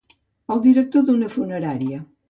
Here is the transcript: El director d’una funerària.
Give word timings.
El 0.55 0.63
director 0.63 1.07
d’una 1.11 1.31
funerària. 1.37 2.05